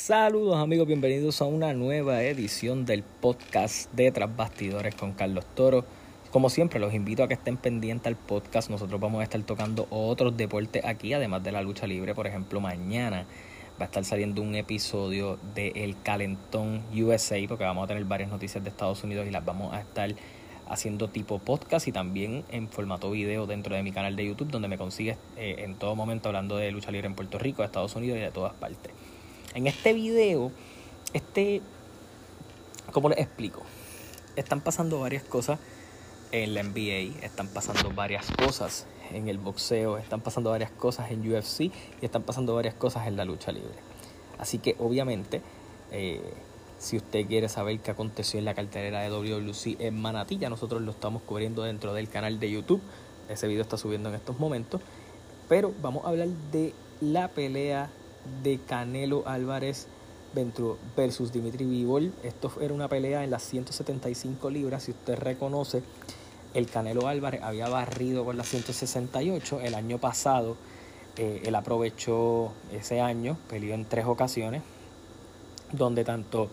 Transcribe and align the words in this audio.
Saludos 0.00 0.56
amigos, 0.56 0.86
bienvenidos 0.86 1.42
a 1.42 1.44
una 1.44 1.74
nueva 1.74 2.22
edición 2.22 2.86
del 2.86 3.02
podcast 3.02 3.92
de 3.92 4.10
Tras 4.10 4.34
Bastidores 4.34 4.94
con 4.94 5.12
Carlos 5.12 5.44
Toro. 5.54 5.84
Como 6.30 6.48
siempre, 6.48 6.80
los 6.80 6.94
invito 6.94 7.22
a 7.22 7.28
que 7.28 7.34
estén 7.34 7.58
pendientes 7.58 8.06
al 8.06 8.16
podcast. 8.16 8.70
Nosotros 8.70 8.98
vamos 8.98 9.20
a 9.20 9.24
estar 9.24 9.42
tocando 9.42 9.86
otros 9.90 10.34
deportes 10.38 10.86
aquí, 10.86 11.12
además 11.12 11.44
de 11.44 11.52
la 11.52 11.60
lucha 11.60 11.86
libre. 11.86 12.14
Por 12.14 12.26
ejemplo, 12.26 12.62
mañana 12.62 13.26
va 13.78 13.82
a 13.82 13.84
estar 13.84 14.02
saliendo 14.06 14.40
un 14.40 14.54
episodio 14.54 15.38
de 15.54 15.68
El 15.74 16.00
Calentón 16.02 16.80
USA, 16.94 17.36
porque 17.46 17.64
vamos 17.64 17.84
a 17.84 17.88
tener 17.88 18.04
varias 18.06 18.30
noticias 18.30 18.64
de 18.64 18.70
Estados 18.70 19.04
Unidos 19.04 19.26
y 19.28 19.30
las 19.30 19.44
vamos 19.44 19.74
a 19.74 19.80
estar 19.80 20.14
haciendo 20.66 21.08
tipo 21.08 21.40
podcast 21.40 21.86
y 21.88 21.92
también 21.92 22.44
en 22.50 22.70
formato 22.70 23.10
video 23.10 23.46
dentro 23.46 23.76
de 23.76 23.82
mi 23.82 23.92
canal 23.92 24.16
de 24.16 24.24
YouTube, 24.24 24.50
donde 24.50 24.68
me 24.68 24.78
consigues 24.78 25.18
eh, 25.36 25.56
en 25.58 25.74
todo 25.74 25.94
momento 25.94 26.30
hablando 26.30 26.56
de 26.56 26.72
lucha 26.72 26.90
libre 26.90 27.06
en 27.06 27.14
Puerto 27.14 27.38
Rico, 27.38 27.62
Estados 27.62 27.94
Unidos 27.96 28.16
y 28.16 28.22
de 28.22 28.30
todas 28.30 28.54
partes. 28.54 28.92
En 29.52 29.66
este 29.66 29.92
video, 29.92 30.52
este, 31.12 31.60
¿cómo 32.92 33.08
les 33.08 33.18
explico? 33.18 33.62
Están 34.36 34.60
pasando 34.60 35.00
varias 35.00 35.24
cosas 35.24 35.58
en 36.30 36.54
la 36.54 36.62
NBA, 36.62 37.24
están 37.24 37.48
pasando 37.48 37.90
varias 37.90 38.30
cosas 38.30 38.86
en 39.12 39.28
el 39.28 39.38
boxeo, 39.38 39.98
están 39.98 40.20
pasando 40.20 40.50
varias 40.50 40.70
cosas 40.70 41.10
en 41.10 41.28
UFC 41.28 41.62
y 41.62 41.72
están 42.00 42.22
pasando 42.22 42.54
varias 42.54 42.74
cosas 42.74 43.08
en 43.08 43.16
la 43.16 43.24
lucha 43.24 43.50
libre. 43.50 43.74
Así 44.38 44.58
que 44.58 44.76
obviamente, 44.78 45.42
eh, 45.90 46.22
si 46.78 46.96
usted 46.96 47.26
quiere 47.26 47.48
saber 47.48 47.80
qué 47.80 47.90
aconteció 47.90 48.38
en 48.38 48.44
la 48.44 48.54
cartelera 48.54 49.00
de 49.00 49.10
WWC 49.10 49.80
en 49.80 50.00
Manatilla, 50.00 50.48
nosotros 50.48 50.80
lo 50.80 50.92
estamos 50.92 51.22
cubriendo 51.22 51.64
dentro 51.64 51.92
del 51.92 52.08
canal 52.08 52.38
de 52.38 52.52
YouTube. 52.52 52.80
Ese 53.28 53.48
video 53.48 53.62
está 53.62 53.76
subiendo 53.76 54.10
en 54.10 54.14
estos 54.14 54.38
momentos. 54.38 54.80
Pero 55.48 55.74
vamos 55.82 56.04
a 56.04 56.10
hablar 56.10 56.28
de 56.52 56.72
la 57.00 57.26
pelea 57.26 57.90
de 58.42 58.58
Canelo 58.58 59.22
Álvarez 59.26 59.86
versus 60.96 61.32
Dimitri 61.32 61.64
Vivol. 61.64 62.12
Esto 62.22 62.52
era 62.60 62.72
una 62.72 62.88
pelea 62.88 63.24
en 63.24 63.30
las 63.30 63.42
175 63.44 64.50
libras. 64.50 64.84
Si 64.84 64.92
usted 64.92 65.18
reconoce, 65.18 65.82
el 66.54 66.68
Canelo 66.68 67.08
Álvarez 67.08 67.42
había 67.42 67.68
barrido 67.68 68.24
con 68.24 68.36
las 68.36 68.48
168 68.48 69.60
el 69.60 69.74
año 69.74 69.98
pasado. 69.98 70.56
Eh, 71.16 71.42
él 71.44 71.54
aprovechó 71.54 72.52
ese 72.72 73.00
año, 73.00 73.36
peleó 73.48 73.74
en 73.74 73.84
tres 73.84 74.06
ocasiones, 74.06 74.62
donde 75.72 76.04
tanto 76.04 76.48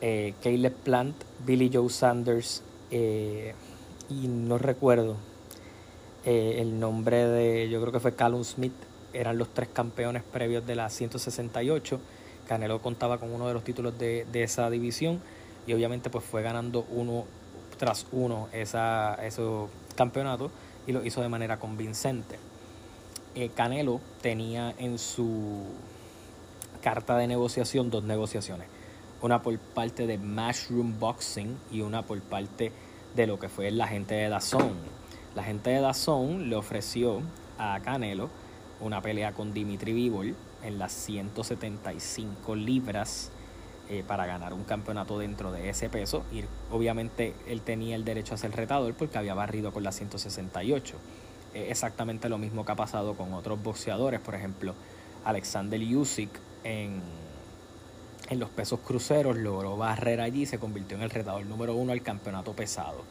eh, 0.00 0.34
Caleb 0.42 0.74
Plant, 0.74 1.16
Billy 1.46 1.70
Joe 1.72 1.88
Sanders 1.88 2.62
eh, 2.90 3.54
y 4.10 4.28
no 4.28 4.58
recuerdo 4.58 5.16
eh, 6.24 6.56
el 6.60 6.78
nombre 6.78 7.26
de, 7.26 7.68
yo 7.70 7.80
creo 7.80 7.92
que 7.92 8.00
fue 8.00 8.14
Callum 8.14 8.44
Smith, 8.44 8.74
eran 9.20 9.38
los 9.38 9.48
tres 9.52 9.68
campeones 9.72 10.22
previos 10.22 10.66
de 10.66 10.74
la 10.74 10.90
168. 10.90 12.00
Canelo 12.46 12.80
contaba 12.80 13.18
con 13.18 13.32
uno 13.32 13.48
de 13.48 13.54
los 13.54 13.64
títulos 13.64 13.98
de, 13.98 14.26
esa 14.34 14.70
división 14.70 15.20
y 15.66 15.72
obviamente 15.72 16.10
pues 16.10 16.24
fue 16.24 16.42
ganando 16.42 16.86
uno 16.90 17.24
tras 17.78 18.06
uno 18.12 18.48
esa, 18.52 19.14
esos 19.26 19.68
campeonatos 19.96 20.50
y 20.86 20.92
lo 20.92 21.04
hizo 21.04 21.20
de 21.20 21.28
manera 21.28 21.58
convincente. 21.58 22.38
Eh, 23.34 23.50
Canelo 23.54 24.00
tenía 24.22 24.74
en 24.78 24.98
su 24.98 25.64
carta 26.80 27.16
de 27.18 27.26
negociación 27.26 27.90
dos 27.90 28.04
negociaciones. 28.04 28.68
Una 29.20 29.42
por 29.42 29.58
parte 29.58 30.06
de 30.06 30.18
Mushroom 30.18 30.98
Boxing 31.00 31.56
y 31.72 31.80
una 31.80 32.02
por 32.02 32.20
parte 32.20 32.70
de 33.14 33.26
lo 33.26 33.38
que 33.38 33.48
fue 33.48 33.70
la 33.70 33.88
gente 33.88 34.14
de 34.14 34.28
Dazón. 34.28 34.74
La 35.34 35.42
gente 35.42 35.70
de 35.70 35.80
Dazón 35.80 36.48
le 36.48 36.56
ofreció 36.56 37.22
a 37.58 37.80
Canelo 37.80 38.30
una 38.80 39.00
pelea 39.00 39.32
con 39.32 39.52
Dimitri 39.52 39.92
Vivol 39.92 40.36
en 40.62 40.78
las 40.78 40.92
175 40.92 42.54
libras 42.54 43.30
eh, 43.88 44.02
para 44.06 44.26
ganar 44.26 44.52
un 44.52 44.64
campeonato 44.64 45.18
dentro 45.18 45.52
de 45.52 45.68
ese 45.68 45.88
peso. 45.88 46.24
Y 46.32 46.44
obviamente 46.70 47.34
él 47.46 47.62
tenía 47.62 47.96
el 47.96 48.04
derecho 48.04 48.34
a 48.34 48.36
ser 48.36 48.52
retador 48.52 48.94
porque 48.94 49.18
había 49.18 49.34
barrido 49.34 49.72
con 49.72 49.82
las 49.82 49.96
168. 49.96 50.96
exactamente 51.54 52.28
lo 52.28 52.36
mismo 52.36 52.64
que 52.64 52.72
ha 52.72 52.76
pasado 52.76 53.14
con 53.14 53.32
otros 53.32 53.62
boxeadores, 53.62 54.20
por 54.20 54.34
ejemplo, 54.34 54.74
Alexander 55.24 55.80
Usyk 55.80 56.30
en, 56.64 57.00
en 58.28 58.38
los 58.38 58.50
pesos 58.50 58.80
cruceros 58.80 59.36
logró 59.36 59.76
barrer 59.76 60.20
allí 60.20 60.42
y 60.42 60.46
se 60.46 60.58
convirtió 60.58 60.96
en 60.96 61.02
el 61.02 61.10
retador 61.10 61.46
número 61.46 61.74
uno 61.74 61.92
al 61.92 62.02
campeonato 62.02 62.52
pesado. 62.52 63.04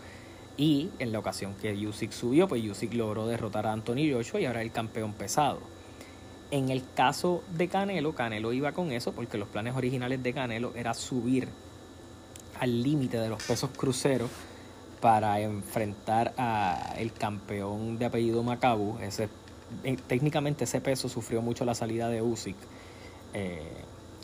Y 0.57 0.89
en 0.99 1.11
la 1.11 1.19
ocasión 1.19 1.53
que 1.55 1.73
Usyk 1.73 2.11
subió, 2.11 2.47
pues 2.47 2.63
Usyk 2.63 2.93
logró 2.93 3.27
derrotar 3.27 3.67
a 3.67 3.73
Anthony 3.73 4.11
Joshua 4.11 4.39
y 4.39 4.45
ahora 4.45 4.61
el 4.61 4.71
campeón 4.71 5.13
pesado. 5.13 5.59
En 6.51 6.69
el 6.69 6.83
caso 6.95 7.43
de 7.57 7.67
Canelo, 7.67 8.13
Canelo 8.13 8.53
iba 8.53 8.71
con 8.71 8.91
eso 8.91 9.11
porque 9.11 9.37
los 9.37 9.49
planes 9.49 9.75
originales 9.75 10.23
de 10.23 10.33
Canelo 10.33 10.73
era 10.75 10.93
subir 10.93 11.49
al 12.59 12.83
límite 12.83 13.17
de 13.17 13.27
los 13.27 13.43
pesos 13.43 13.69
cruceros 13.75 14.29
para 15.01 15.41
enfrentar 15.41 16.33
a 16.37 16.93
el 16.97 17.11
campeón 17.11 17.97
de 17.97 18.05
apellido 18.05 18.41
Macabu. 18.41 18.97
Ese, 18.99 19.27
eh, 19.83 19.97
técnicamente 20.07 20.63
ese 20.63 20.79
peso 20.79 21.09
sufrió 21.09 21.41
mucho 21.41 21.65
la 21.65 21.75
salida 21.75 22.07
de 22.07 22.21
Usyk. 22.21 22.55
Eh, 23.33 23.61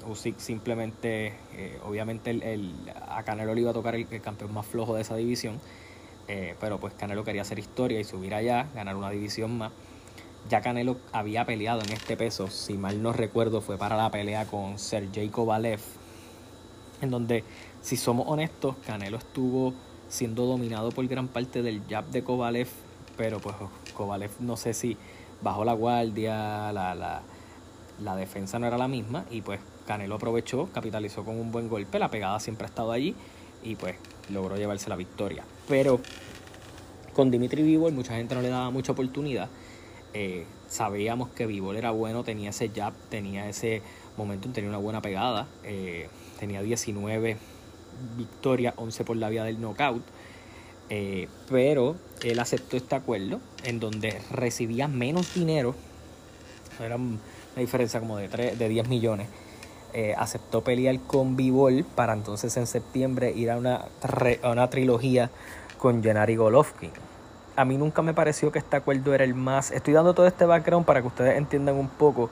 Usyk 0.07 0.39
simplemente, 0.39 1.33
eh, 1.53 1.77
obviamente 1.83 2.31
el, 2.31 2.73
a 3.09 3.21
Canelo 3.23 3.53
le 3.53 3.61
iba 3.61 3.71
a 3.71 3.73
tocar 3.73 3.95
el 3.95 4.21
campeón 4.21 4.53
más 4.53 4.65
flojo 4.65 4.95
de 4.95 5.01
esa 5.01 5.17
división 5.17 5.59
eh, 6.27 6.55
pero 6.59 6.79
pues 6.79 6.93
Canelo 6.93 7.23
quería 7.23 7.41
hacer 7.41 7.59
historia 7.59 7.99
y 7.99 8.03
subir 8.03 8.33
allá, 8.33 8.67
ganar 8.73 8.95
una 8.95 9.09
división 9.09 9.57
más. 9.57 9.71
Ya 10.49 10.61
Canelo 10.61 10.97
había 11.11 11.45
peleado 11.45 11.81
en 11.81 11.91
este 11.91 12.17
peso, 12.17 12.47
si 12.47 12.73
mal 12.73 13.01
no 13.01 13.13
recuerdo, 13.13 13.61
fue 13.61 13.77
para 13.77 13.97
la 13.97 14.09
pelea 14.09 14.45
con 14.45 14.79
Sergey 14.79 15.29
Kovalev, 15.29 15.79
en 17.01 17.09
donde, 17.09 17.43
si 17.81 17.97
somos 17.97 18.27
honestos, 18.27 18.75
Canelo 18.85 19.17
estuvo 19.17 19.73
siendo 20.09 20.45
dominado 20.45 20.91
por 20.91 21.07
gran 21.07 21.27
parte 21.27 21.61
del 21.61 21.81
jab 21.89 22.05
de 22.05 22.23
Kovalev, 22.23 22.67
pero 23.17 23.39
pues 23.39 23.55
Kovalev 23.95 24.31
no 24.39 24.57
sé 24.57 24.73
si 24.73 24.97
bajó 25.41 25.63
la 25.63 25.73
guardia, 25.73 26.71
la, 26.73 26.95
la, 26.95 27.21
la 28.01 28.15
defensa 28.15 28.59
no 28.59 28.67
era 28.67 28.77
la 28.77 28.87
misma 28.87 29.25
y 29.29 29.41
pues 29.41 29.59
Canelo 29.85 30.15
aprovechó, 30.15 30.69
capitalizó 30.73 31.23
con 31.23 31.39
un 31.39 31.51
buen 31.51 31.69
golpe, 31.69 31.99
la 31.99 32.09
pegada 32.09 32.39
siempre 32.39 32.65
ha 32.65 32.69
estado 32.69 32.91
allí 32.91 33.15
y 33.63 33.75
pues 33.75 33.95
logró 34.29 34.55
llevarse 34.55 34.89
la 34.89 34.95
victoria. 34.95 35.43
Pero 35.67 35.99
con 37.13 37.31
Dimitri 37.31 37.63
Vivol 37.63 37.93
mucha 37.93 38.15
gente 38.15 38.35
no 38.35 38.41
le 38.41 38.49
daba 38.49 38.69
mucha 38.69 38.91
oportunidad. 38.91 39.49
Eh, 40.13 40.45
sabíamos 40.67 41.29
que 41.29 41.45
Vivol 41.45 41.75
era 41.75 41.91
bueno, 41.91 42.23
tenía 42.23 42.49
ese 42.49 42.69
jab, 42.69 42.93
tenía 43.09 43.47
ese 43.49 43.81
momento, 44.17 44.49
tenía 44.49 44.69
una 44.69 44.79
buena 44.79 45.01
pegada. 45.01 45.47
Eh, 45.63 46.09
tenía 46.39 46.61
19 46.61 47.37
victorias, 48.17 48.73
11 48.77 49.03
por 49.03 49.17
la 49.17 49.29
vía 49.29 49.43
del 49.43 49.59
knockout. 49.59 50.03
Eh, 50.89 51.29
pero 51.49 51.95
él 52.21 52.39
aceptó 52.39 52.75
este 52.75 52.95
acuerdo 52.95 53.39
en 53.63 53.79
donde 53.79 54.19
recibía 54.31 54.87
menos 54.87 55.33
dinero. 55.33 55.75
Era 56.79 56.95
una 56.95 57.19
diferencia 57.55 57.99
como 57.99 58.17
de, 58.17 58.27
3, 58.27 58.57
de 58.57 58.69
10 58.69 58.87
millones 58.87 59.27
eh, 59.93 60.15
aceptó 60.17 60.61
pelear 60.61 60.99
con 61.01 61.35
Bivol 61.35 61.83
para 61.83 62.13
entonces 62.13 62.55
en 62.57 62.67
septiembre 62.67 63.31
ir 63.31 63.51
a 63.51 63.57
una, 63.57 63.85
una 64.43 64.69
trilogía 64.69 65.29
con 65.77 66.01
Gennady 66.01 66.35
Golovkin. 66.35 66.91
A 67.55 67.65
mí 67.65 67.77
nunca 67.77 68.01
me 68.01 68.13
pareció 68.13 68.51
que 68.51 68.59
este 68.59 68.77
acuerdo 68.77 69.13
era 69.13 69.23
el 69.23 69.35
más... 69.35 69.71
Estoy 69.71 69.93
dando 69.93 70.13
todo 70.13 70.27
este 70.27 70.45
background 70.45 70.85
para 70.85 71.01
que 71.01 71.07
ustedes 71.07 71.37
entiendan 71.37 71.75
un 71.75 71.89
poco 71.89 72.29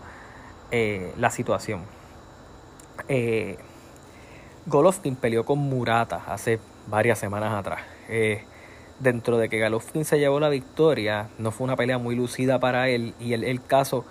eh, 0.72 1.14
la 1.18 1.30
situación. 1.30 1.82
Eh, 3.08 3.58
Golovkin 4.66 5.16
peleó 5.16 5.46
con 5.46 5.60
Murata 5.60 6.24
hace 6.28 6.60
varias 6.88 7.20
semanas 7.20 7.54
atrás. 7.54 7.82
dentro 9.00 9.38
de 9.38 9.50
que 9.50 9.62
Golovkin 9.62 10.06
se 10.06 10.20
llevó 10.20 10.40
la 10.40 10.50
victoria, 10.50 11.30
no 11.38 11.52
fue 11.52 11.66
una 11.66 11.76
pelea 11.76 11.98
muy 11.98 12.16
lucida 12.16 12.60
para 12.60 12.90
él 12.90 13.14
y 13.20 13.34
el, 13.34 13.44
el 13.44 13.62
caso 13.64 14.06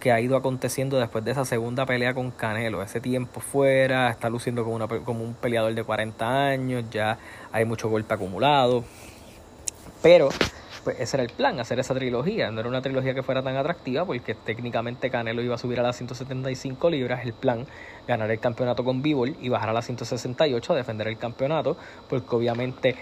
que 0.00 0.10
ha 0.10 0.20
ido 0.20 0.36
aconteciendo 0.36 0.98
después 0.98 1.24
de 1.24 1.30
esa 1.30 1.44
segunda 1.44 1.86
pelea 1.86 2.14
con 2.14 2.32
Canelo. 2.32 2.82
Ese 2.82 3.00
tiempo 3.00 3.40
fuera, 3.40 4.10
está 4.10 4.28
luciendo 4.28 4.64
como, 4.64 5.22
un 5.22 5.34
peleador 5.34 5.74
de 5.74 5.84
40 5.84 6.48
años, 6.48 6.84
ya 6.90 7.18
hay 7.52 7.64
mucho 7.64 7.88
golpe 7.88 8.14
acumulado. 8.14 8.82
Pero 10.02 10.30
pues 10.82 10.98
ese 10.98 11.18
era 11.18 11.24
el 11.24 11.30
plan, 11.30 11.60
hacer 11.60 11.78
esa 11.78 11.94
trilogía. 11.94 12.50
No 12.50 12.60
era 12.60 12.68
una 12.68 12.82
trilogía 12.82 13.14
que 13.14 13.22
fuera 13.22 13.42
tan 13.42 13.56
atractiva 13.56 14.04
porque 14.04 14.34
técnicamente 14.34 15.10
Canelo 15.10 15.42
iba 15.42 15.54
a 15.54 15.58
subir 15.58 15.78
a 15.78 15.82
las 15.82 15.96
175 15.96 16.90
libras. 16.90 17.24
El 17.24 17.34
plan, 17.34 17.66
ganar 18.08 18.30
el 18.30 18.40
campeonato 18.40 18.82
con 18.82 19.02
Bivol 19.02 19.36
y 19.40 19.50
bajar 19.50 19.68
a 19.68 19.72
las 19.74 19.84
168 19.84 20.72
a 20.72 20.76
defender 20.76 21.06
el 21.06 21.18
campeonato, 21.18 21.76
porque 22.08 22.34
obviamente 22.34 22.96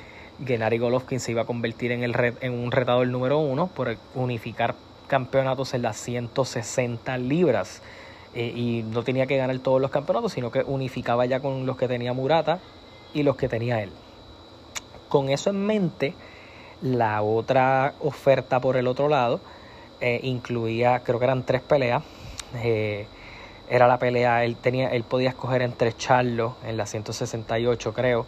Gennady 0.44 0.78
Golovkin 0.78 1.20
se 1.20 1.30
iba 1.30 1.42
a 1.42 1.46
convertir 1.46 1.92
en, 1.92 2.02
el 2.02 2.14
en 2.40 2.52
un 2.52 2.72
retador 2.72 3.06
número 3.06 3.38
uno 3.38 3.68
por 3.68 3.96
unificar 4.14 4.74
campeonatos 5.08 5.74
en 5.74 5.82
las 5.82 5.96
160 5.96 7.18
libras. 7.18 7.82
Eh, 8.34 8.52
y 8.54 8.82
no 8.82 9.02
tenía 9.02 9.26
que 9.26 9.36
ganar 9.36 9.58
todos 9.58 9.80
los 9.80 9.90
campeonatos, 9.90 10.32
sino 10.32 10.52
que 10.52 10.62
unificaba 10.62 11.26
ya 11.26 11.40
con 11.40 11.66
los 11.66 11.76
que 11.76 11.88
tenía 11.88 12.12
Murata 12.12 12.60
y 13.12 13.24
los 13.24 13.36
que 13.36 13.48
tenía 13.48 13.82
él. 13.82 13.90
Con 15.08 15.30
eso 15.30 15.50
en 15.50 15.66
mente, 15.66 16.14
la 16.82 17.22
otra 17.22 17.94
oferta 18.00 18.60
por 18.60 18.76
el 18.76 18.86
otro 18.86 19.08
lado 19.08 19.40
eh, 20.00 20.20
incluía, 20.22 21.00
creo 21.00 21.18
que 21.18 21.24
eran 21.24 21.42
tres 21.42 21.62
peleas. 21.62 22.02
Eh, 22.56 23.06
era 23.68 23.86
la 23.86 23.98
pelea, 23.98 24.44
él 24.44 24.56
tenía, 24.56 24.88
él 24.88 25.02
podía 25.04 25.30
escoger 25.30 25.62
entre 25.62 25.94
Charlo 25.94 26.56
en 26.64 26.76
la 26.76 26.86
168 26.86 27.92
creo, 27.92 28.26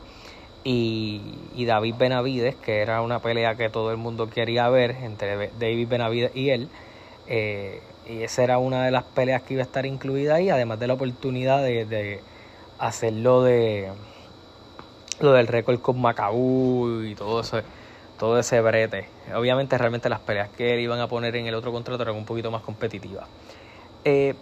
y, 0.64 1.20
y, 1.54 1.64
David 1.64 1.94
Benavides, 1.98 2.54
que 2.56 2.80
era 2.80 3.02
una 3.02 3.20
pelea 3.20 3.54
que 3.54 3.70
todo 3.70 3.90
el 3.90 3.96
mundo 3.96 4.28
quería 4.28 4.68
ver 4.68 4.90
entre 5.02 5.50
David 5.58 5.88
Benavides 5.88 6.34
y 6.34 6.50
él. 6.50 6.68
Eh, 7.26 7.82
y 8.06 8.22
esa 8.22 8.42
era 8.42 8.58
una 8.58 8.84
de 8.84 8.90
las 8.90 9.04
peleas 9.04 9.42
que 9.42 9.54
iba 9.54 9.62
a 9.62 9.66
estar 9.66 9.86
incluida 9.86 10.34
ahí, 10.34 10.50
además 10.50 10.80
de 10.80 10.86
la 10.86 10.94
oportunidad 10.94 11.62
de, 11.62 11.84
de 11.84 12.20
hacerlo 12.78 13.42
de 13.42 13.90
lo 15.20 15.32
del 15.32 15.46
récord 15.46 15.80
con 15.80 16.00
Macabú 16.00 17.02
y 17.02 17.14
todo 17.14 17.40
eso 17.40 17.60
todo 18.20 18.38
ese 18.38 18.60
brete. 18.60 19.08
Obviamente 19.34 19.78
realmente 19.78 20.10
las 20.10 20.20
peleas 20.20 20.50
que 20.50 20.74
él 20.74 20.80
iban 20.80 21.00
a 21.00 21.08
poner 21.08 21.34
en 21.36 21.46
el 21.46 21.54
otro 21.54 21.72
contrato 21.72 22.02
eran 22.02 22.16
un 22.16 22.26
poquito 22.26 22.50
más 22.50 22.60
competitivas. 22.60 23.26
Eh, 24.04 24.34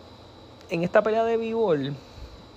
en 0.69 0.82
esta 0.82 1.00
pelea 1.00 1.25
de 1.25 1.37
b 1.37 1.93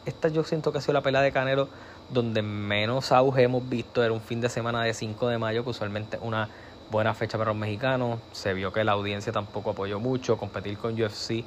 esta 0.05 0.29
yo 0.29 0.43
siento 0.43 0.71
que 0.71 0.79
ha 0.79 0.81
sido 0.81 0.95
la 0.95 1.01
pelea 1.01 1.21
de 1.21 1.31
Canelo 1.31 1.69
donde 2.11 2.41
menos 2.41 3.11
auge 3.11 3.43
hemos 3.43 3.67
visto. 3.67 4.03
Era 4.03 4.13
un 4.13 4.21
fin 4.21 4.41
de 4.41 4.49
semana 4.49 4.83
de 4.83 4.93
5 4.93 5.27
de 5.27 5.37
mayo, 5.37 5.63
que 5.63 5.69
usualmente 5.69 6.17
una 6.21 6.49
buena 6.91 7.13
fecha 7.13 7.37
para 7.37 7.51
los 7.51 7.57
mexicanos. 7.57 8.19
Se 8.31 8.53
vio 8.53 8.71
que 8.73 8.83
la 8.83 8.91
audiencia 8.91 9.31
tampoco 9.31 9.71
apoyó 9.71 9.99
mucho. 9.99 10.37
Competir 10.37 10.77
con 10.77 11.01
UFC 11.01 11.43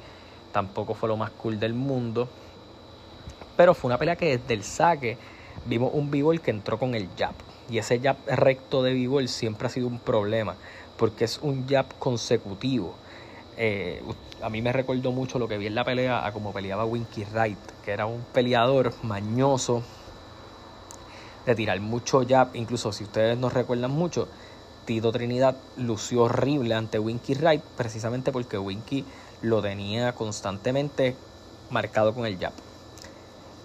tampoco 0.51 0.93
fue 0.93 1.09
lo 1.09 1.17
más 1.17 1.31
cool 1.31 1.59
del 1.59 1.73
mundo. 1.73 2.27
Pero 3.55 3.73
fue 3.73 3.89
una 3.89 3.97
pelea 3.97 4.15
que 4.15 4.37
desde 4.37 4.53
el 4.53 4.63
saque 4.63 5.17
vimos 5.65 5.91
un 5.93 6.11
b 6.11 6.39
que 6.39 6.51
entró 6.51 6.77
con 6.77 6.95
el 6.95 7.09
jab. 7.17 7.35
Y 7.69 7.77
ese 7.77 7.99
jab 7.99 8.17
recto 8.27 8.83
de 8.83 8.93
b 8.93 9.27
siempre 9.27 9.67
ha 9.67 9.69
sido 9.69 9.87
un 9.87 9.99
problema, 9.99 10.55
porque 10.97 11.25
es 11.25 11.39
un 11.41 11.67
jab 11.67 11.85
consecutivo. 11.99 12.95
Eh, 13.57 14.01
a 14.41 14.49
mí 14.49 14.61
me 14.61 14.73
recordó 14.73 15.11
mucho 15.11 15.39
lo 15.39 15.47
que 15.47 15.57
vi 15.57 15.67
en 15.67 15.75
la 15.75 15.85
pelea 15.85 16.25
a 16.25 16.33
como 16.33 16.51
peleaba 16.51 16.85
Winky 16.85 17.23
Wright, 17.23 17.71
que 17.83 17.91
era 17.91 18.05
un 18.05 18.25
peleador 18.33 18.93
mañoso 19.01 19.83
de 21.45 21.55
tirar 21.55 21.79
mucho 21.79 22.23
jab. 22.27 22.49
Incluso 22.55 22.91
si 22.91 23.03
ustedes 23.03 23.37
nos 23.37 23.53
recuerdan 23.53 23.91
mucho, 23.91 24.27
Tito 24.85 25.11
Trinidad 25.11 25.55
lució 25.77 26.23
horrible 26.23 26.75
ante 26.75 26.99
Winky 26.99 27.33
Wright, 27.35 27.61
precisamente 27.77 28.31
porque 28.31 28.57
Winky 28.57 29.05
lo 29.41 29.61
tenía 29.61 30.13
constantemente 30.13 31.15
marcado 31.69 32.13
con 32.13 32.25
el 32.25 32.37
jab. 32.37 32.53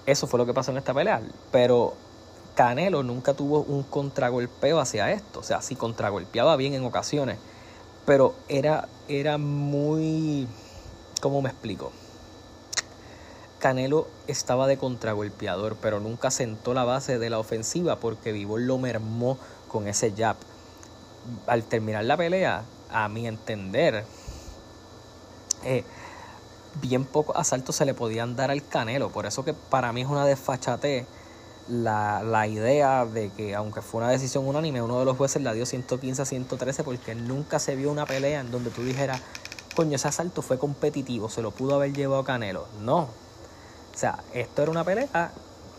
Eso 0.07 0.27
fue 0.27 0.39
lo 0.39 0.47
que 0.47 0.55
pasó 0.55 0.71
en 0.71 0.79
esta 0.79 0.95
pelea. 0.95 1.23
Pero 1.53 1.95
Canelo 2.55 3.03
nunca 3.03 3.35
tuvo 3.35 3.61
un 3.61 3.83
contragolpeo 3.85 4.81
hacia 4.81 5.13
esto. 5.13 5.41
O 5.41 5.43
sea, 5.43 5.63
sí 5.63 5.77
contragolpeaba 5.77 6.57
bien 6.57 6.75
en 6.75 6.85
ocasiones. 6.85 7.39
Pero 8.07 8.35
era, 8.49 8.89
era 9.09 9.39
muy... 9.39 10.49
¿Cómo 11.21 11.43
me 11.43 11.51
explico? 11.51 11.93
Canelo 13.61 14.09
estaba 14.27 14.67
de 14.67 14.77
contragolpeador, 14.77 15.77
pero 15.81 16.01
nunca 16.01 16.33
sentó 16.33 16.75
la 16.75 16.85
base 16.85 17.21
de 17.21 17.31
la 17.31 17.39
ofensiva 17.39 18.01
porque 18.01 18.33
Vivol 18.33 18.67
lo 18.67 18.79
mermó 18.79 19.39
con 19.69 19.87
ese 19.87 20.13
jab. 20.17 20.37
Al 21.47 21.63
terminar 21.63 22.05
la 22.05 22.17
pelea, 22.17 22.65
a 22.91 23.09
mi 23.09 23.29
entender, 23.29 24.05
eh, 25.65 25.85
bien 26.81 27.05
pocos 27.05 27.37
asaltos 27.37 27.77
se 27.77 27.85
le 27.85 27.95
podían 27.95 28.35
dar 28.35 28.51
al 28.51 28.67
Canelo. 28.67 29.11
Por 29.11 29.27
eso 29.27 29.45
que 29.45 29.55
para 29.55 29.93
mí 29.93 30.01
es 30.03 30.09
una 30.09 30.25
desfachate 30.25 31.07
la, 31.69 32.23
la, 32.25 32.49
idea 32.49 33.07
de 33.07 33.31
que, 33.31 33.55
aunque 33.55 33.83
fue 33.83 34.01
una 34.01 34.11
decisión 34.11 34.47
unánime, 34.47 34.83
uno 34.83 34.99
de 34.99 35.05
los 35.05 35.17
jueces 35.17 35.43
la 35.43 35.53
dio 35.53 35.67
115 35.67 36.23
a 36.23 36.25
113 36.25 36.83
porque 36.83 37.15
nunca 37.15 37.61
se 37.61 37.77
vio 37.77 37.93
una 37.93 38.07
pelea 38.07 38.41
en 38.41 38.51
donde 38.51 38.71
tú 38.71 38.83
dijeras, 38.83 39.21
coño, 39.77 39.97
ese 39.97 40.09
asalto 40.09 40.43
fue 40.43 40.59
competitivo, 40.59 41.29
se 41.29 41.43
lo 41.43 41.53
pudo 41.53 41.77
haber 41.77 41.93
llevado 41.93 42.25
Canelo. 42.25 42.67
No. 42.81 43.09
O 44.01 44.07
sea, 44.09 44.19
esto 44.33 44.63
era 44.63 44.71
una 44.71 44.83
pelea 44.83 45.31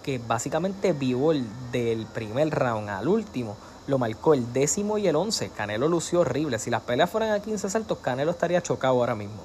que 0.03 0.19
básicamente 0.19 0.93
vivo 0.93 1.31
el 1.31 1.43
del 1.71 2.05
primer 2.05 2.51
round 2.51 2.87
al 2.87 3.07
último. 3.07 3.57
Lo 3.87 3.97
marcó 3.97 4.35
el 4.35 4.53
décimo 4.53 4.99
y 4.99 5.07
el 5.07 5.15
once. 5.15 5.49
Canelo 5.49 5.87
lució 5.87 6.19
horrible. 6.19 6.59
Si 6.59 6.69
las 6.69 6.83
peleas 6.83 7.09
fueran 7.09 7.31
a 7.31 7.39
15 7.39 7.65
asaltos, 7.65 7.97
Canelo 7.97 8.29
estaría 8.29 8.61
chocado 8.61 8.93
ahora 8.93 9.15
mismo. 9.15 9.41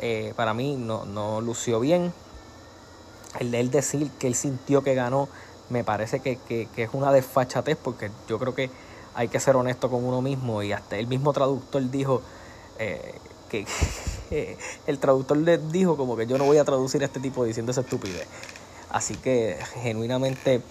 Eh, 0.00 0.34
para 0.36 0.52
mí 0.52 0.76
no, 0.76 1.06
no 1.06 1.40
lució 1.40 1.80
bien. 1.80 2.12
El 3.40 3.50
de 3.50 3.60
él 3.60 3.70
decir 3.70 4.10
que 4.18 4.26
él 4.26 4.34
sintió 4.34 4.82
que 4.82 4.94
ganó, 4.94 5.30
me 5.70 5.82
parece 5.82 6.20
que, 6.20 6.68
es 6.76 6.90
una 6.92 7.10
desfachatez 7.10 7.78
porque 7.82 8.10
yo 8.28 8.38
creo 8.38 8.54
que 8.54 8.68
hay 9.14 9.28
que 9.28 9.40
ser 9.40 9.56
honesto 9.56 9.88
con 9.88 10.04
uno 10.04 10.20
mismo 10.20 10.62
y 10.62 10.72
hasta 10.72 10.98
el 10.98 11.06
mismo 11.06 11.32
traductor 11.32 11.82
dijo 11.90 12.20
eh, 12.78 13.14
que, 13.48 13.66
el 14.86 14.98
traductor 14.98 15.36
le 15.36 15.58
dijo 15.58 15.96
como 15.96 16.16
que 16.16 16.26
yo 16.26 16.38
no 16.38 16.44
voy 16.44 16.58
a 16.58 16.64
traducir 16.64 17.02
a 17.02 17.06
este 17.06 17.20
tipo 17.20 17.44
diciendo 17.44 17.72
esa 17.72 17.82
estupidez. 17.82 18.26
Así 18.90 19.14
que 19.16 19.56
genuinamente 19.82 20.62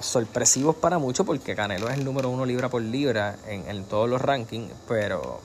sorpresivos 0.00 0.76
para 0.76 0.98
muchos 0.98 1.24
porque 1.26 1.54
Canelo 1.54 1.88
es 1.88 1.98
el 1.98 2.04
número 2.04 2.28
uno 2.28 2.44
libra 2.44 2.68
por 2.68 2.82
libra 2.82 3.36
en, 3.46 3.68
en 3.68 3.84
todos 3.84 4.08
los 4.08 4.20
rankings, 4.20 4.72
pero 4.86 5.40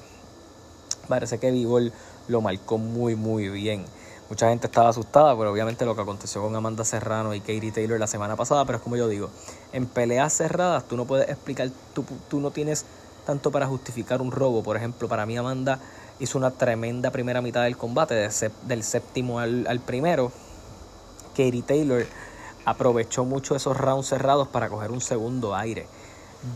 parece 1.07 1.39
que 1.39 1.51
Vivol 1.51 1.91
lo 2.27 2.41
marcó 2.41 2.77
muy, 2.77 3.15
muy 3.15 3.49
bien. 3.49 3.85
Mucha 4.29 4.47
gente 4.47 4.67
estaba 4.67 4.89
asustada, 4.89 5.37
pero 5.37 5.51
obviamente 5.51 5.85
lo 5.85 5.93
que 5.93 6.01
aconteció 6.01 6.41
con 6.41 6.55
Amanda 6.55 6.85
Serrano 6.85 7.33
y 7.33 7.41
Katie 7.41 7.71
Taylor 7.71 7.99
la 7.99 8.07
semana 8.07 8.37
pasada, 8.37 8.63
pero 8.63 8.77
es 8.77 8.83
como 8.83 8.95
yo 8.95 9.09
digo, 9.09 9.29
en 9.73 9.87
peleas 9.87 10.33
cerradas 10.33 10.87
tú 10.87 10.95
no 10.95 11.05
puedes 11.05 11.27
explicar, 11.27 11.69
tú, 11.93 12.05
tú 12.29 12.39
no 12.39 12.51
tienes 12.51 12.85
tanto 13.25 13.51
para 13.51 13.67
justificar 13.67 14.21
un 14.21 14.31
robo. 14.31 14.63
Por 14.63 14.77
ejemplo, 14.77 15.09
para 15.09 15.25
mí 15.25 15.35
Amanda 15.35 15.79
hizo 16.21 16.37
una 16.37 16.51
tremenda 16.51 17.09
primera 17.09 17.41
mitad 17.41 17.63
del 17.63 17.75
combate, 17.75 18.29
del 18.63 18.83
séptimo 18.83 19.39
al, 19.39 19.81
primero. 19.85 20.31
Katie 21.29 21.63
Taylor 21.63 22.05
aprovechó 22.63 23.25
mucho 23.25 23.55
esos 23.55 23.75
rounds 23.75 24.07
cerrados 24.07 24.47
para 24.47 24.69
coger 24.69 24.91
un 24.91 25.01
segundo 25.01 25.55
aire. 25.55 25.87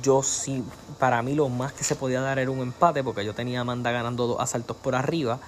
Yo 0.03 0.21
sí, 0.21 0.63
para 0.99 1.21
mí 1.23 1.33
lo 1.33 1.49
más 1.49 1.73
que 1.73 1.83
se 1.83 1.95
podía 1.95 2.21
dar 2.21 2.37
era 2.37 2.51
un 2.51 2.59
empate, 2.59 3.03
porque 3.03 3.25
yo 3.25 3.33
tenía 3.33 3.59
a 3.59 3.61
Amanda 3.61 3.91
ganando 3.91 4.27
dos 4.27 4.39
asaltos 4.39 4.77
por 4.77 4.95
arriba. 4.95 5.39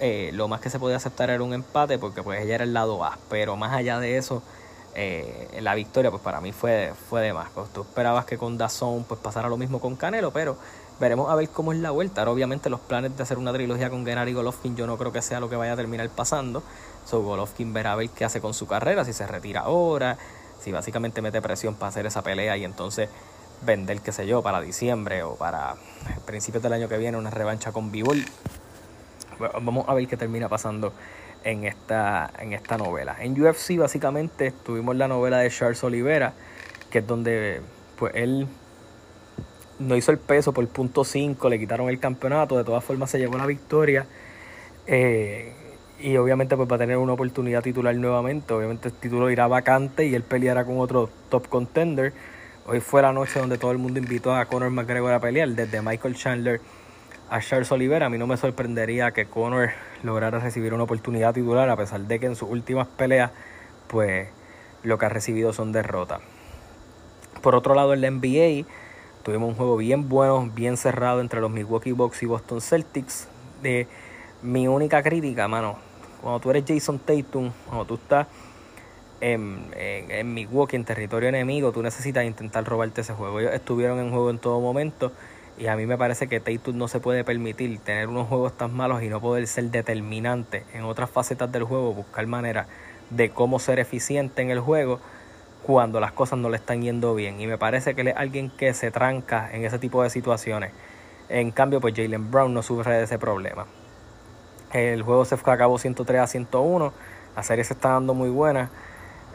Eh, 0.00 0.30
lo 0.32 0.48
más 0.48 0.60
que 0.60 0.70
se 0.70 0.78
podía 0.78 0.96
aceptar 0.96 1.28
era 1.28 1.42
un 1.42 1.52
empate, 1.52 1.98
porque 1.98 2.22
pues 2.22 2.42
ella 2.42 2.54
era 2.54 2.64
el 2.64 2.72
lado 2.72 3.04
A. 3.04 3.18
Pero 3.28 3.56
más 3.56 3.72
allá 3.74 3.98
de 3.98 4.16
eso, 4.16 4.42
eh, 4.94 5.58
la 5.60 5.74
victoria 5.74 6.10
pues 6.10 6.22
para 6.22 6.40
mí 6.40 6.52
fue, 6.52 6.94
fue 7.10 7.20
de 7.20 7.34
más. 7.34 7.50
Pues 7.54 7.70
tú 7.70 7.82
esperabas 7.82 8.24
que 8.24 8.38
con 8.38 8.56
Dazón 8.56 9.04
pues 9.04 9.20
pasara 9.20 9.48
lo 9.48 9.58
mismo 9.58 9.78
con 9.78 9.96
Canelo, 9.96 10.32
pero 10.32 10.56
veremos 11.00 11.30
a 11.30 11.34
ver 11.34 11.48
cómo 11.48 11.72
es 11.72 11.78
la 11.78 11.90
vuelta. 11.90 12.20
Ahora, 12.20 12.32
obviamente 12.32 12.70
los 12.70 12.80
planes 12.80 13.16
de 13.16 13.22
hacer 13.22 13.38
una 13.38 13.52
trilogía 13.52 13.90
con 13.90 14.04
Gennady 14.04 14.32
Golovkin 14.32 14.76
yo 14.76 14.86
no 14.86 14.96
creo 14.98 15.12
que 15.12 15.22
sea 15.22 15.40
lo 15.40 15.48
que 15.48 15.56
vaya 15.56 15.72
a 15.72 15.76
terminar 15.76 16.08
pasando. 16.10 16.62
So 17.04 17.22
Golovkin 17.22 17.72
verá 17.72 17.92
a 17.92 17.96
ver 17.96 18.10
qué 18.10 18.24
hace 18.24 18.40
con 18.40 18.54
su 18.54 18.66
carrera, 18.66 19.04
si 19.04 19.12
se 19.12 19.26
retira 19.26 19.62
ahora, 19.62 20.16
si 20.60 20.72
básicamente 20.72 21.22
mete 21.22 21.42
presión 21.42 21.74
para 21.74 21.88
hacer 21.88 22.06
esa 22.06 22.22
pelea 22.22 22.56
y 22.56 22.64
entonces 22.64 23.08
vender, 23.64 24.00
qué 24.00 24.12
sé 24.12 24.26
yo, 24.26 24.42
para 24.42 24.60
diciembre 24.60 25.22
o 25.22 25.34
para 25.36 25.74
principios 26.26 26.62
del 26.62 26.72
año 26.72 26.88
que 26.88 26.98
viene 26.98 27.16
una 27.16 27.30
revancha 27.30 27.72
con 27.72 27.90
Bivol. 27.90 28.24
Vamos 29.38 29.88
a 29.88 29.94
ver 29.94 30.06
qué 30.06 30.16
termina 30.16 30.48
pasando 30.48 30.92
en 31.44 31.64
esta, 31.64 32.30
en 32.38 32.52
esta 32.52 32.78
novela. 32.78 33.16
En 33.20 33.40
UFC 33.40 33.76
básicamente 33.76 34.50
tuvimos 34.50 34.96
la 34.96 35.08
novela 35.08 35.38
de 35.38 35.50
Charles 35.50 35.82
Oliveira, 35.82 36.34
que 36.90 36.98
es 36.98 37.06
donde 37.06 37.60
pues 37.98 38.14
él 38.14 38.46
no 39.82 39.96
hizo 39.96 40.12
el 40.12 40.18
peso 40.18 40.52
por 40.52 40.66
punto 40.68 41.04
5, 41.04 41.48
le 41.48 41.58
quitaron 41.58 41.88
el 41.88 41.98
campeonato, 41.98 42.56
de 42.56 42.64
todas 42.64 42.84
formas 42.84 43.10
se 43.10 43.18
llevó 43.18 43.36
la 43.38 43.46
victoria. 43.46 44.06
Eh, 44.86 45.52
y 46.00 46.16
obviamente 46.16 46.56
pues 46.56 46.68
va 46.70 46.76
a 46.76 46.78
tener 46.78 46.96
una 46.96 47.12
oportunidad 47.12 47.62
titular 47.62 47.94
nuevamente. 47.94 48.52
Obviamente 48.52 48.88
el 48.88 48.94
título 48.94 49.30
irá 49.30 49.46
vacante 49.46 50.06
y 50.06 50.14
él 50.14 50.22
peleará 50.22 50.64
con 50.64 50.78
otro 50.80 51.08
top 51.30 51.48
contender. 51.48 52.12
Hoy 52.66 52.80
fue 52.80 53.02
la 53.02 53.12
noche 53.12 53.38
donde 53.40 53.58
todo 53.58 53.70
el 53.70 53.78
mundo 53.78 53.98
invitó 53.98 54.34
a 54.34 54.44
Conor 54.46 54.70
McGregor 54.70 55.12
a 55.12 55.20
pelear, 55.20 55.48
desde 55.50 55.82
Michael 55.82 56.14
Chandler 56.16 56.60
a 57.30 57.40
Charles 57.40 57.70
Oliveira. 57.72 58.06
A 58.06 58.08
mí 58.08 58.18
no 58.18 58.26
me 58.26 58.36
sorprendería 58.36 59.12
que 59.12 59.26
Conor 59.26 59.70
lograra 60.02 60.38
recibir 60.38 60.74
una 60.74 60.84
oportunidad 60.84 61.34
titular, 61.34 61.68
a 61.68 61.76
pesar 61.76 62.00
de 62.02 62.20
que 62.20 62.26
en 62.26 62.36
sus 62.36 62.48
últimas 62.48 62.88
peleas, 62.88 63.30
pues 63.88 64.28
lo 64.82 64.98
que 64.98 65.06
ha 65.06 65.08
recibido 65.08 65.52
son 65.52 65.72
derrotas. 65.72 66.20
Por 67.42 67.54
otro 67.54 67.74
lado, 67.74 67.94
en 67.94 68.00
la 68.00 68.10
NBA, 68.10 68.66
tuvimos 69.22 69.50
un 69.50 69.54
juego 69.54 69.76
bien 69.76 70.08
bueno, 70.08 70.50
bien 70.54 70.76
cerrado 70.76 71.20
entre 71.20 71.40
los 71.40 71.50
Milwaukee 71.50 71.92
Bucks 71.92 72.22
y 72.22 72.26
Boston 72.26 72.60
Celtics. 72.60 73.28
De 73.62 73.86
mi 74.42 74.66
única 74.66 75.02
crítica, 75.02 75.46
mano, 75.48 75.76
cuando 76.20 76.40
tú 76.40 76.50
eres 76.50 76.64
Jason 76.66 76.98
Tatum, 76.98 77.50
cuando 77.66 77.84
tú 77.84 77.94
estás 77.94 78.26
en, 79.20 79.66
en, 79.76 80.10
en 80.10 80.34
Milwaukee, 80.34 80.76
en 80.76 80.84
territorio 80.84 81.28
enemigo, 81.28 81.72
tú 81.72 81.82
necesitas 81.82 82.24
intentar 82.24 82.64
robarte 82.64 83.02
ese 83.02 83.12
juego. 83.12 83.40
Ellos 83.40 83.54
estuvieron 83.54 84.00
en 84.00 84.10
juego 84.10 84.30
en 84.30 84.38
todo 84.38 84.60
momento 84.60 85.12
y 85.58 85.66
a 85.66 85.76
mí 85.76 85.86
me 85.86 85.96
parece 85.96 86.26
que 86.26 86.40
Tatum 86.40 86.76
no 86.76 86.88
se 86.88 86.98
puede 86.98 87.24
permitir 87.24 87.78
tener 87.78 88.08
unos 88.08 88.26
juegos 88.26 88.56
tan 88.56 88.74
malos 88.74 89.02
y 89.02 89.08
no 89.08 89.20
poder 89.20 89.46
ser 89.46 89.70
determinante 89.70 90.64
en 90.74 90.82
otras 90.84 91.10
facetas 91.10 91.52
del 91.52 91.64
juego, 91.64 91.92
buscar 91.92 92.26
maneras 92.26 92.66
de 93.10 93.30
cómo 93.30 93.58
ser 93.58 93.78
eficiente 93.78 94.42
en 94.42 94.50
el 94.50 94.60
juego 94.60 94.98
cuando 95.62 96.00
las 96.00 96.12
cosas 96.12 96.38
no 96.38 96.48
le 96.48 96.56
están 96.56 96.82
yendo 96.82 97.14
bien. 97.14 97.40
Y 97.40 97.46
me 97.46 97.58
parece 97.58 97.94
que 97.94 98.02
él 98.02 98.08
es 98.08 98.16
alguien 98.16 98.50
que 98.50 98.74
se 98.74 98.90
tranca 98.90 99.50
en 99.52 99.64
ese 99.64 99.78
tipo 99.78 100.02
de 100.02 100.10
situaciones. 100.10 100.72
En 101.28 101.50
cambio, 101.50 101.80
pues 101.80 101.94
Jalen 101.94 102.30
Brown 102.30 102.52
no 102.52 102.62
sufre 102.62 102.94
de 102.94 103.04
ese 103.04 103.18
problema. 103.18 103.66
El 104.72 105.02
juego 105.02 105.24
se 105.24 105.34
acabó 105.34 105.78
103 105.78 106.20
a 106.20 106.26
101 106.26 106.92
La 107.36 107.42
serie 107.42 107.62
se 107.64 107.74
está 107.74 107.90
dando 107.90 108.14
muy 108.14 108.30
buena. 108.30 108.70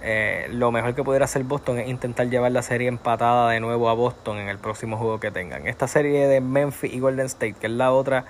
Eh, 0.01 0.47
lo 0.51 0.71
mejor 0.71 0.93
que 0.93 1.03
pudiera 1.03 1.25
hacer 1.25 1.43
Boston 1.43 1.79
es 1.79 1.87
intentar 1.87 2.29
llevar 2.29 2.51
la 2.51 2.61
serie 2.61 2.87
empatada 2.87 3.49
de 3.49 3.59
nuevo 3.59 3.89
a 3.89 3.93
Boston 3.93 4.37
en 4.37 4.47
el 4.47 4.59
próximo 4.59 4.97
juego 4.97 5.19
que 5.19 5.31
tengan. 5.31 5.67
Esta 5.67 5.87
serie 5.87 6.27
de 6.27 6.39
Memphis 6.39 6.93
y 6.93 6.99
Golden 6.99 7.25
State, 7.25 7.53
que 7.53 7.67
es 7.67 7.73
la 7.73 7.91
otra, 7.91 8.25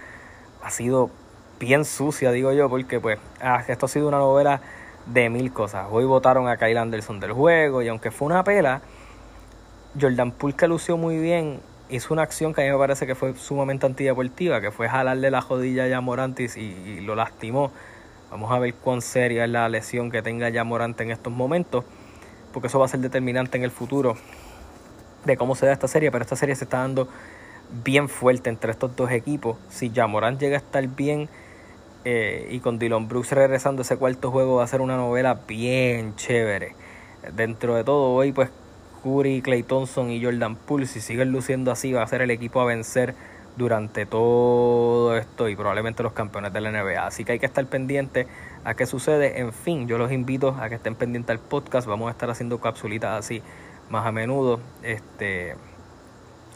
ha 0.63 0.69
sido 0.69 1.09
bien 1.59 1.83
sucia, 1.83 2.31
digo 2.31 2.53
yo, 2.53 2.69
porque 2.69 2.99
pues 2.99 3.19
ah, 3.41 3.63
esto 3.67 3.87
ha 3.87 3.89
sido 3.89 4.07
una 4.07 4.19
novela 4.19 4.61
de 5.11 5.29
mil 5.29 5.51
cosas. 5.51 5.87
Hoy 5.89 6.05
votaron 6.05 6.47
a 6.47 6.57
Kyle 6.57 6.77
Anderson 6.77 7.19
del 7.19 7.33
juego 7.33 7.81
y 7.81 7.87
aunque 7.87 8.11
fue 8.11 8.27
una 8.27 8.43
pela, 8.43 8.81
Jordan 9.99 10.31
Poole 10.31 10.67
lució 10.67 10.97
muy 10.97 11.19
bien 11.19 11.59
hizo 11.89 12.13
una 12.13 12.23
acción 12.23 12.53
que 12.53 12.61
a 12.61 12.65
mí 12.65 12.71
me 12.71 12.77
parece 12.77 13.07
que 13.07 13.15
fue 13.15 13.33
sumamente 13.35 13.85
antideportiva, 13.85 14.61
que 14.61 14.71
fue 14.71 14.89
jalarle 14.89 15.31
la 15.31 15.41
jodilla 15.41 15.95
a 15.95 16.01
Morantis 16.01 16.57
y, 16.57 16.61
y, 16.61 17.01
lo 17.01 17.15
lastimó. 17.15 17.71
Vamos 18.29 18.51
a 18.51 18.59
ver 18.59 18.73
cuán 18.73 19.01
seria 19.01 19.45
es 19.45 19.49
la 19.49 19.69
lesión 19.69 20.11
que 20.11 20.21
tenga 20.21 20.49
ya 20.49 20.63
Morante 20.63 21.03
en 21.03 21.11
estos 21.11 21.31
momentos, 21.31 21.85
porque 22.51 22.67
eso 22.67 22.79
va 22.79 22.85
a 22.85 22.89
ser 22.89 22.99
determinante 22.99 23.57
en 23.57 23.63
el 23.63 23.71
futuro 23.71 24.17
de 25.23 25.37
cómo 25.37 25.55
se 25.55 25.65
da 25.65 25.73
esta 25.73 25.87
serie, 25.87 26.11
pero 26.11 26.23
esta 26.23 26.35
serie 26.35 26.55
se 26.55 26.65
está 26.65 26.79
dando 26.79 27.07
bien 27.83 28.09
fuerte 28.09 28.49
entre 28.49 28.71
estos 28.71 28.95
dos 28.95 29.11
equipos. 29.11 29.57
Si 29.69 29.91
ya 29.91 30.07
Morant 30.07 30.39
llega 30.39 30.55
a 30.55 30.59
estar 30.59 30.85
bien 30.87 31.29
eh, 32.09 32.47
y 32.51 32.61
con 32.61 32.79
Dylan 32.79 33.09
Brooks 33.09 33.33
regresando 33.33 33.81
ese 33.81 33.97
cuarto 33.97 34.31
juego 34.31 34.55
va 34.55 34.63
a 34.63 34.67
ser 34.67 34.79
una 34.79 34.95
novela 34.95 35.41
bien 35.45 36.15
chévere. 36.15 36.73
Dentro 37.35 37.75
de 37.75 37.83
todo, 37.83 38.13
hoy 38.13 38.31
pues 38.31 38.49
Curry, 39.03 39.41
Clay 39.41 39.63
Thompson 39.63 40.09
y 40.09 40.23
Jordan 40.23 40.55
Poole, 40.55 40.85
si 40.85 41.01
siguen 41.01 41.33
luciendo 41.33 41.69
así, 41.69 41.91
va 41.91 42.03
a 42.03 42.07
ser 42.07 42.21
el 42.21 42.31
equipo 42.31 42.61
a 42.61 42.65
vencer 42.65 43.13
durante 43.57 44.05
todo 44.05 45.17
esto 45.17 45.49
y 45.49 45.57
probablemente 45.57 46.01
los 46.01 46.13
campeones 46.13 46.53
de 46.53 46.61
la 46.61 46.71
NBA. 46.71 47.05
Así 47.05 47.25
que 47.25 47.33
hay 47.33 47.39
que 47.39 47.45
estar 47.45 47.65
pendiente 47.65 48.25
a 48.63 48.73
qué 48.73 48.85
sucede. 48.85 49.41
En 49.41 49.51
fin, 49.51 49.89
yo 49.89 49.97
los 49.97 50.09
invito 50.13 50.55
a 50.57 50.69
que 50.69 50.75
estén 50.75 50.95
pendientes 50.95 51.31
al 51.31 51.39
podcast. 51.39 51.89
Vamos 51.89 52.07
a 52.07 52.11
estar 52.11 52.29
haciendo 52.29 52.61
capsulitas 52.61 53.19
así 53.19 53.41
más 53.89 54.05
a 54.05 54.13
menudo. 54.13 54.61
Este, 54.81 55.55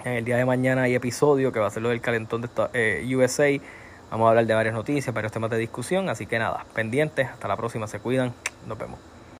en 0.05 0.13
el 0.13 0.23
día 0.23 0.37
de 0.37 0.45
mañana 0.45 0.83
hay 0.83 0.95
episodio 0.95 1.51
que 1.51 1.59
va 1.59 1.67
a 1.67 1.71
ser 1.71 1.83
lo 1.83 1.89
del 1.89 1.99
calentón 1.99 2.41
de 2.41 2.49
eh, 2.73 3.15
USA. 3.17 3.49
Vamos 4.11 4.25
a 4.25 4.29
hablar 4.29 4.45
de 4.45 4.53
varias 4.53 4.75
noticias, 4.75 5.15
varios 5.15 5.31
temas 5.31 5.49
de 5.49 5.57
discusión. 5.57 6.09
Así 6.09 6.25
que 6.25 6.37
nada, 6.37 6.65
pendientes. 6.75 7.29
Hasta 7.29 7.47
la 7.47 7.55
próxima. 7.55 7.87
Se 7.87 7.99
cuidan. 7.99 8.33
Nos 8.67 8.77
vemos. 8.77 8.99